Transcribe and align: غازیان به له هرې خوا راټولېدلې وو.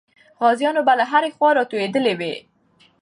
غازیان 0.41 0.77
به 0.87 0.93
له 0.99 1.05
هرې 1.11 1.29
خوا 1.35 1.49
راټولېدلې 1.57 2.13
وو. 2.19 2.33